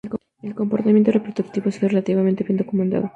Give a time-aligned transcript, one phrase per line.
[0.41, 3.07] El comportamiento reproductivo ha sido relativamente bien documentado.